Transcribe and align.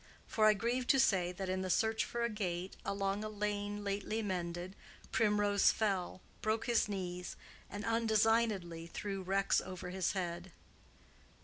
For 0.25 0.45
I 0.47 0.55
grieve 0.55 0.87
to 0.87 0.99
say 0.99 1.31
that 1.31 1.47
in 1.47 1.61
the 1.61 1.69
search 1.69 2.05
for 2.05 2.23
a 2.23 2.29
gate, 2.29 2.75
along 2.83 3.23
a 3.23 3.29
lane 3.29 3.83
lately 3.83 4.23
mended, 4.23 4.75
Primrose 5.11 5.71
fell, 5.71 6.21
broke 6.41 6.65
his 6.65 6.89
knees, 6.89 7.35
and 7.69 7.85
undesignedly 7.85 8.87
threw 8.87 9.21
Rex 9.21 9.61
over 9.63 9.91
his 9.91 10.13
head. 10.13 10.51